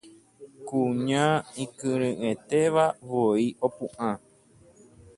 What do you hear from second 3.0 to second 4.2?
voi opu'ã